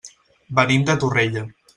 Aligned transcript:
Venim 0.59 0.87
de 0.87 0.95
Torrella. 1.03 1.45